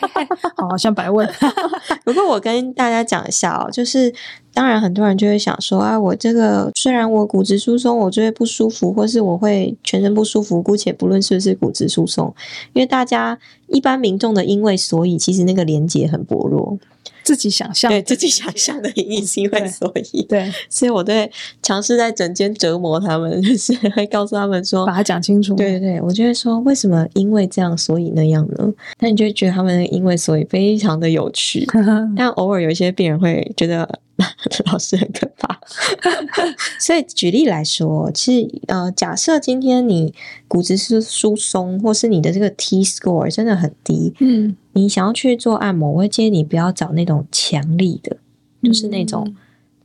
[0.56, 1.26] 好像白问。
[2.04, 4.12] 不过我跟大家讲一下哦，就是
[4.54, 12.32] 当然很多人就会想说啊，我这个虽然我骨质疏松，我就会不舒服，或是我会全身不舒服，姑且不论是不是骨质疏松，
[12.72, 16.78] 因为大家一般民众的因为所以，其实那个连结很薄弱。
[17.24, 21.30] 自己想象，对自己想象的原因是因为所以， 对，所以我对
[21.62, 25.54] 尝试在整间折磨他们，就是会告诉他们说，把它讲清楚。
[25.54, 28.70] 对对对，我就会说，为什么因为这样所以那样呢？
[29.00, 31.66] 那你就会觉得他们因为所以非常的有趣，
[32.14, 33.88] 但偶尔有一些病人会觉得。
[34.70, 35.58] 老师很可怕，
[36.78, 40.14] 所以举例来说，其实呃，假设今天你
[40.46, 48.16] 骨质是疏松，或是你的这个 T score 真的很低，嗯，你想要去做按摩，我会建议你不要找那种强力的，
[48.62, 49.34] 嗯、就是那种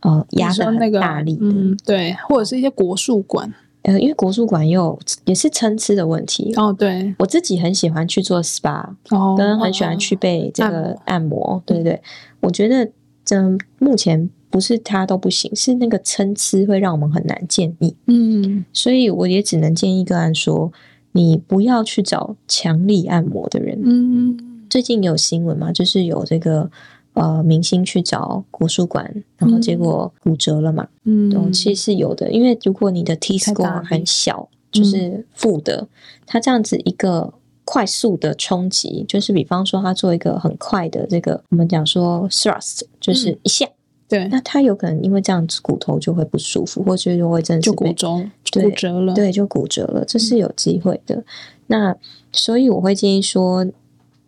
[0.01, 6.53] 呃压的很大力的，嗯，对，或者是一些国术馆，呃，因为国术馆有也是参差的问题。
[6.55, 6.71] 哦。
[6.71, 12.01] 对，我自己很喜欢去做 SPA，哦，跟很喜欢去被这个按摩，哦、对对对，
[12.41, 12.91] 我觉得。
[13.29, 17.95] 这目前不是它都不行，是那个参差会让我们很难建议。
[18.07, 20.71] 嗯，所以我也只能建议个案说，
[21.11, 23.79] 你不要去找强力按摩的人。
[23.83, 26.71] 嗯，最近有新闻嘛，就是有这个
[27.13, 30.87] 呃明星去找国术馆，然后结果骨折了嘛。
[31.03, 35.87] 嗯，其实是有的，因为如果你的 T score 很小，就是负的，
[36.25, 37.31] 它这样子一个。
[37.71, 43.69] 快速的冲击，就是比方说他做一个很快的这个，我们讲说 thrust，就是一下，嗯、
[44.10, 48.08] 对，那他有可能因为这样子骨头就会不舒服，或者就会真的就骨折，
[48.53, 51.17] 骨折了，对，就骨折了，这是有机会的。
[51.17, 51.25] 嗯、
[51.67, 51.95] 那
[52.32, 53.67] 所以我会建议说，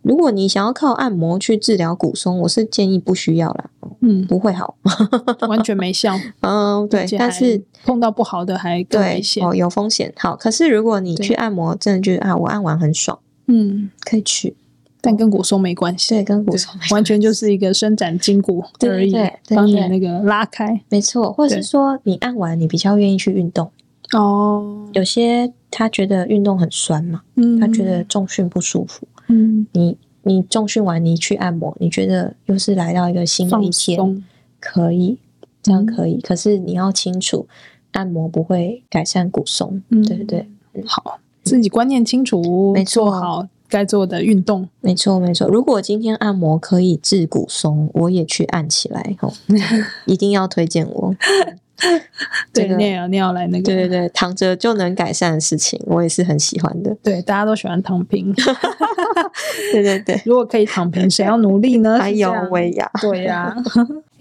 [0.02, 3.70] 如果你想要靠按摩去治疗骨松，我是建议不需要啦，
[4.02, 4.76] 嗯，不会好，
[5.50, 9.44] 完全没效， 嗯，对，但是碰到不好的还更危险。
[9.44, 10.12] 哦，有风险。
[10.16, 13.18] 好，可是如果你去按摩，真的就是啊，我按完很爽。
[13.46, 14.54] 嗯，可以去，
[15.00, 16.14] 但跟骨松没关系。
[16.14, 19.12] 对，跟骨松完全就是一个伸展筋骨而已，
[19.48, 20.80] 帮你那个拉开。
[20.88, 23.70] 没错，或者是说你按完，你比较愿意去运动。
[24.12, 29.08] 哦，有些他觉得运动很酸嘛，嗯，他觉得重训不舒服。
[29.28, 34.24] 嗯，你你重训完，你去按摩，你觉得又是来到一个新的一天，
[34.60, 35.18] 可以，
[35.62, 36.20] 这样可以。
[36.20, 37.48] 可是你要清楚，
[37.92, 40.46] 按摩不会改善骨松，对不对？
[40.86, 41.18] 好。
[41.42, 44.68] 自己观念清楚，没错，做好该做的运动。
[44.80, 45.48] 没错，没错。
[45.48, 49.16] 如果今天按摩可以治骨松，我也去按起来。
[49.20, 49.32] 哦，
[50.06, 51.16] 一定要推荐我。
[52.52, 56.96] 对，你也要你要来那个，对对对，躺着就能改善的事情，我也是很喜欢的。
[57.02, 58.32] 对，大家都喜欢躺平。
[59.72, 61.98] 对对对，如果可以躺平，谁要努力呢？
[61.98, 63.52] 还有薇娅，对呀。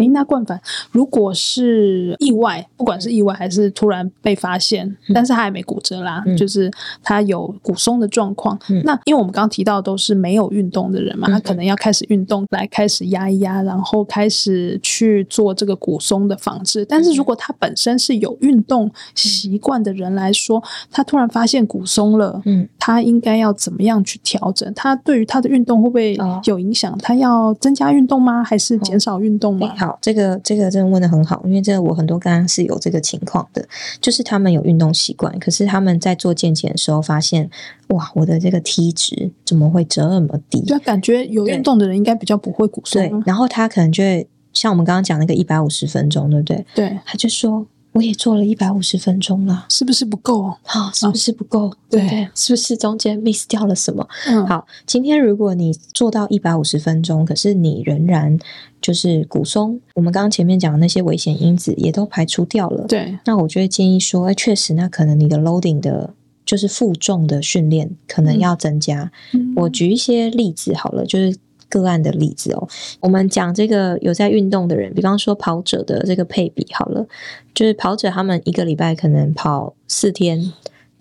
[0.02, 0.60] 哎，那冠凡，
[0.92, 6.72] 如果是意外，不管是意外还是突然被发现，嗯、但是他还没骨折啦，嗯、就是
[7.04, 8.58] 他有骨松的状况。
[8.70, 16.84] 嗯、那因为我们刚刚提到都是没有运动的人嘛，嗯、他可能要开始运动来开始压一压，然后开始去做这个骨松的防治。
[16.86, 24.74] 但是如果他本身是有运动习惯的人来说，他突然发现骨松了，嗯，他应该要怎么样去调整？
[24.74, 26.92] 他对于他的运动会不会有影响？
[26.92, 28.44] 哦、他要增加运动吗？
[28.44, 29.74] 还是减少运动吗？
[29.82, 33.68] 哦这个这个真的问得很好，因为这个我很多刚刚是有这个情况的，
[34.00, 37.50] 就是他们有运动习惯，可是他们在做健检的时候发现，
[37.88, 40.62] 哇，我的这个 T 值怎么会这么低？
[40.62, 43.02] 就感觉有运动的人应该比较不会骨松。
[43.02, 46.66] 对，然后他可能就会像我们刚刚讲那个一百五十分钟，对不对？
[46.76, 47.66] 对，他就说。
[47.94, 50.50] 我也做了一百五十分钟了，是不是不够？
[50.64, 51.70] 好，是不是不够？
[51.90, 54.08] 对，对，是不是中间 miss 掉了什么？
[54.28, 58.40] 嗯，好，今天如果你做到一百五十分钟，可是你仍然
[58.82, 66.14] 就是骨松，我们刚刚前面讲的那些危险因子也都排除掉了，对，那我就会建议说，哎，确实，那可能你的 loading 的，
[66.46, 69.12] 就是负重的训练可能要增加。
[69.34, 71.38] 嗯，我举一些例子好了，就是。
[71.72, 72.68] 个案的例子哦，
[73.00, 77.08] 我们讲这个有在运动的人，比方说跑者的这个配比好了，
[77.56, 80.52] 就是跑者他们一个礼拜可能跑四天，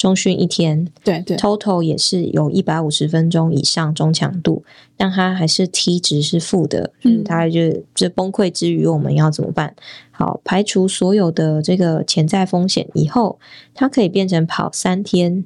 [0.00, 4.64] 重训一天，对对，total 也是有一百五十分钟以上中强度，
[4.96, 9.74] 但它还是 T 值是负的，嗯，它就就崩溃之余，我们要怎么办？
[10.10, 13.38] 好，排除所有的这个潜在风险以后，
[13.74, 15.44] 它可以变成跑三天。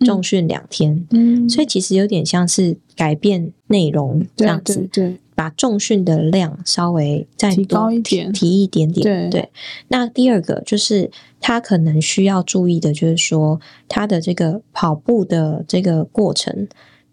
[0.00, 9.50] 重训两天，嗯，所以其实有点像是改变内容这样子，对，对，把重训的量稍微再提高一点，提一点点，对，对。
[9.88, 16.68] 那第二个就是他可能需要注意的，就是说他的这个跑步的这个过程，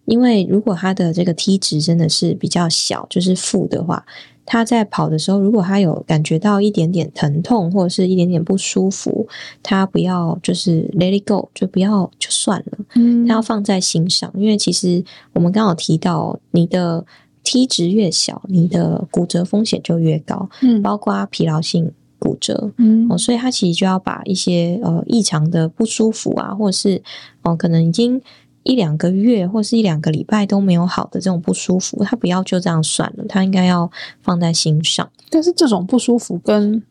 [0.05, 4.05] 因为如果他的这个 T 值真的是比较小，就是负的话。
[4.43, 9.25] 他在跑的时候，如果他有感觉到一点点疼痛或者是一点点不舒服，
[9.63, 12.79] 他不要就是 let it go，就不要就算了。
[12.95, 15.01] 嗯，他要放在心上，因为其实
[15.33, 17.05] 我们刚好提到，你的
[17.51, 20.49] T 值越小，你的骨折风险就越高。
[20.61, 22.71] 嗯，包括疲劳性骨折。
[22.77, 27.01] 嗯，哦，所以他其实就要把一些呃异常的不舒服啊，或者是
[27.41, 28.21] 哦、呃、可能已经。
[28.63, 33.89] 一两个月或是一两个礼拜都没有好的这种不舒服，他不要就这样算了，他应该要
[34.21, 35.09] 放在心上。
[35.31, 36.83] 但是这种不舒服跟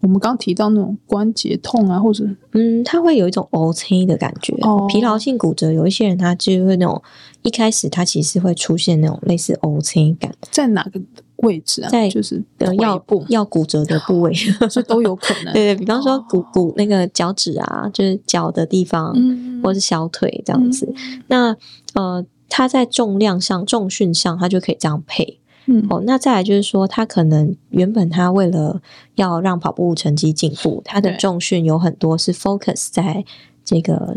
[0.00, 4.54] 我们刚提到那种关节痛啊，或者嗯，它会有一种乌青的感觉。
[4.62, 7.02] 哦，疲劳性骨折有一些人他就会那种
[7.42, 11.00] 一开始他其实会出现那种类似乌青感，在哪个
[11.36, 11.88] 位置啊？
[11.88, 12.42] 在就是
[12.78, 14.32] 要要骨折的部位，
[14.70, 15.52] 这都有可能。
[15.52, 20.92] 对 对，比方说骨骨那个脚趾啊，就是脚的地方，嗯，或是小腿这样子。
[20.94, 21.56] 嗯、那
[21.94, 25.40] 呃，它在重量上、重训上，它就可以这样配。
[25.66, 28.80] 嗯，哦，那再来就是说，他可能原本他为了
[29.16, 33.24] 要让跑步成绩进步，他的重训有很多是 focus 在
[33.64, 34.14] 这个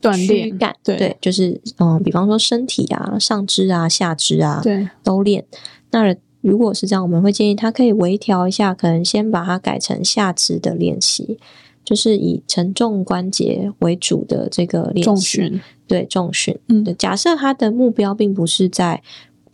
[0.00, 5.44] 锻炼感，对，对，就是嗯，比方说身体啊、上肢啊、下肢啊，对，都练。
[5.90, 11.38] 那如果是这样，我们会建议他可以微调一下，可能先把它改成下肢的练习，
[11.84, 15.04] 就是以承重关节为主的这个练习。
[15.04, 16.56] 重训，对，重训。
[16.68, 19.02] 嗯，假设他的目标并不是在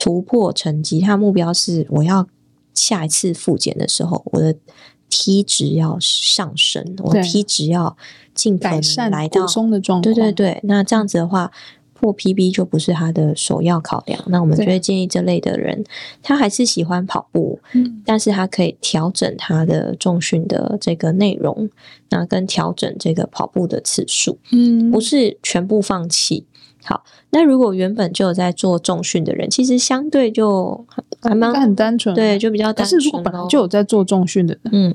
[0.02, 2.26] 突破成绩，他的目标是我要
[2.74, 4.56] 下一次复检的时候，我的
[5.08, 7.96] 体脂要上升，我的体脂要
[8.34, 10.12] 尽可能来到松的状态。
[10.12, 11.50] 对对对，那这样子的话。
[11.94, 15.84] 破 PB 就不是他的首要考量，那我们就会建议这类的人，
[16.20, 21.70] 他还是喜欢跑步，嗯，但是他可以调整他的重训的这个内容，
[22.10, 26.44] 那跟调整这个跑步的次数，嗯，不是全部放弃。
[26.84, 30.84] 好，那如果原本就有在做重训的人，其实相对就
[31.20, 32.98] 还蛮很单纯，对，就比较单纯。
[32.98, 34.94] 但是如果本来就有在做重训的人，嗯。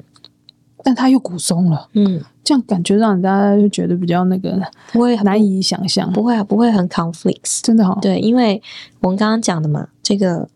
[0.84, 4.58] 但他又骨松了，嗯，这样感觉让人家就觉得比较那个，
[4.94, 8.62] 不会难以想象，不会啊，不会很 conflicts，真的好，对，因为
[9.02, 10.48] 我们刚刚讲的嘛，这个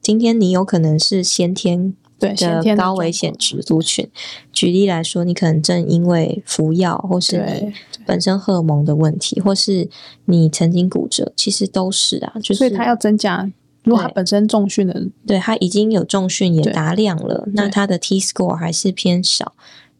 [0.00, 4.08] 今天你有可能是先天的高危险值族群，
[4.52, 7.72] 举例来说，你可能正因为服药，或是你
[8.06, 9.88] 本身荷尔蒙的问题，或是
[10.26, 13.50] 你曾经骨折，其实都是啊，就是所以他要增加。
[13.82, 19.52] 如果他本身重训的，对，对他已经有重训也达量了，那他的 T score 还是偏少，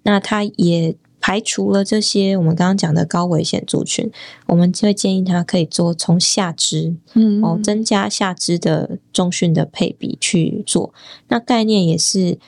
[0.05, 4.11] 那他也排除了这些我们刚刚讲的高危险族群，
[4.47, 10.93] 我们就会建议他可以做从下肢，嗯，哦，增加下肢的重训的配比去做。
[11.29, 12.39] 那概念也是，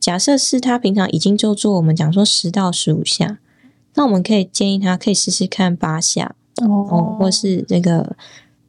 [0.00, 3.40] 假设是他平常已经就做，我们讲说十到十五下，
[3.96, 8.16] 那我们可以建议他可以试试看八下，哦，哦，或是这个。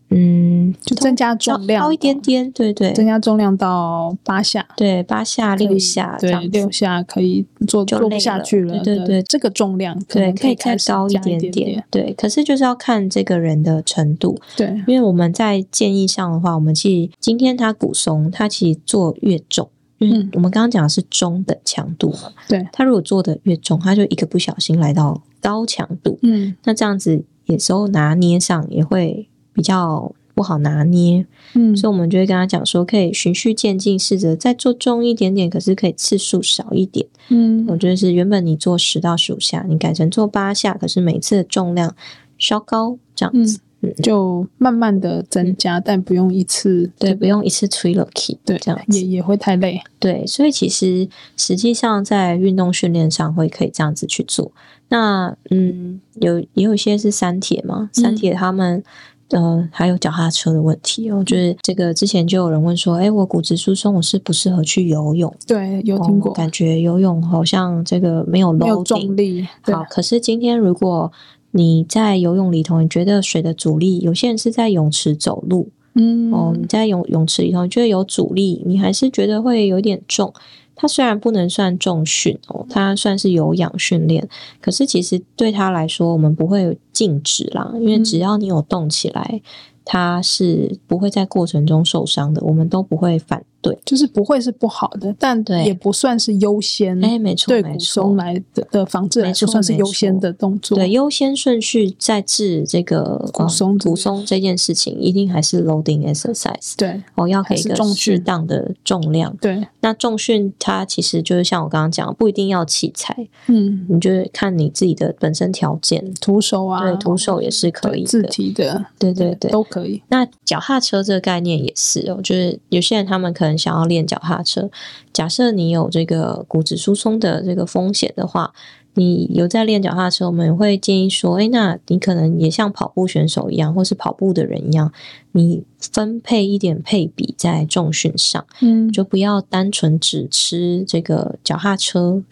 [0.10, 29.28] 嗯，就增加重量，高一点点，对对，增加重量到八下，对，八下六下，对，六下可以做做不下去了，对对对，这个重量对可以再高一点点，对，可是就是要看这个人的程度，对，因为我们在建议上的话，我们其实今天他骨松，他其实做越重，嗯，我们刚刚讲的是中等强度嘛，对，他如果做的越重，他就一个不小心来到高强度，嗯，那这样子有时候拿捏上也会。
[29.58, 41.95] 比较不好拿捏，嗯，所以我们就会跟他讲说，可以循序渐进，试着再做重一点点，可是可以次数少一点，嗯，我觉得是原本你做十到十五下，你改成做八下，可是每次的重量
[42.38, 54.51] 稍高这样子，嗯，就慢慢的增加，但不用一次，对，不用一次吹了 key，对，这样也也会太累，对，所以其实实际上在运动训练上会可以这样子去做。
[54.89, 58.84] 那嗯，有也有一些是三铁嘛，三铁他们。
[59.32, 65.34] 呃，还有脚踏车的问题，哦，就是这个之前就有人问说，哎，我骨质疏松，我适不适合去游泳？
[65.45, 69.45] 对，有听过，感觉游泳好像这个没有没有重力。
[69.63, 71.11] 好，可是今天如果
[71.51, 80.34] 你在游泳里头，你觉得水的阻力，有些人是在泳池走路，嗯，哦，你在泳泳池里头，你觉得有阻力，你还是觉得会有点重。
[80.78, 84.30] 它虽然不能算重训哦，它算是有氧训练，
[84.61, 89.41] 可是其实对他来说，我们不会禁止啦，因为只要你有动起来。
[89.89, 97.03] 他是不会在过程中受伤的，我们都不会反对，就是不会是不好的，但也不算是优先。
[97.03, 100.78] 哎，没错，对骨松来的的防治来说，算是优先的动作。
[100.78, 106.74] 对，优先顺序在治这个骨松骨松这件事情，一定还是 loading exercise。
[106.76, 109.34] 对，我要给一个适当的重量。
[109.39, 113.15] 对，那重训它其实就是像我刚刚讲，不一定要器材。
[113.47, 119.78] 嗯，你就是看你自己的本身条件，徒手啊，对，徒手也是可以的，自提的，对对对，都可以。
[119.78, 120.01] 可以。
[120.07, 124.70] 那脚踏车这个概念也是哦，就是有些人他们可能想要练脚踏车。
[125.12, 128.53] 假设你有这个骨质疏松的这个风险的话，
[128.93, 134.91] 你有在练脚踏车，我们也会建议说，哎，那你可能也像跑步选手一样，或是跑步的人一样，
[135.34, 142.24] 你分配一点配比在重训上，嗯，就不要单纯只吃这个脚踏车。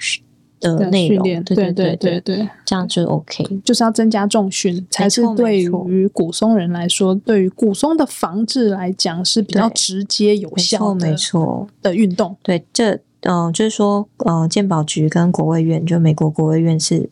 [0.60, 12.36] 的内容，对对对对对，这样就 OK，就是要增加重训，才是对于古松人来说，对于古松的防治来讲是比较直接有效的，没错的运动。
[12.42, 17.10] 对，这嗯，就是说，呃，健保局跟国卫院，就美国国卫院是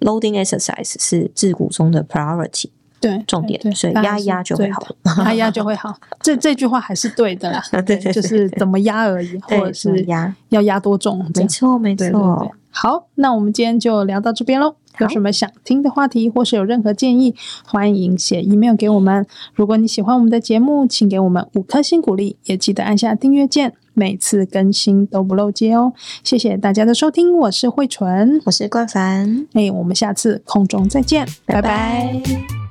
[0.00, 2.70] loading exercise 是治骨松的 priority，
[3.00, 4.82] 对，重点，所以压一压就会好，
[5.24, 5.94] 压一压就会好。
[6.20, 12.52] 这这句话还是对的啦， 对，就是怎么压而已，或者是压要压多重，没错没错。
[12.70, 14.74] 好，那我们今天就聊到这边喽。
[14.98, 17.34] 有什么想听的话题，或是有任何建议，
[17.66, 19.26] 欢迎写 email 给我们。
[19.52, 25.92] 如果你喜欢我们的节目，请给我们五颗星鼓励，也记得按下订阅键，每次更新都不漏接哦。
[26.24, 31.60] 谢谢大家的收听，我是慧纯，我是冠凡，哎，我们下次空中再见，拜拜。
[31.60, 32.65] 拜拜。